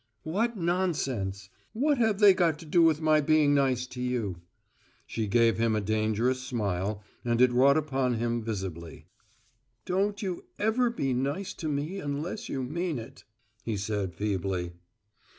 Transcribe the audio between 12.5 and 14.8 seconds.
mean it," he said feebly.